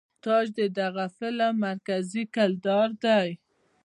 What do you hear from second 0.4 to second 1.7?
د دغه فلم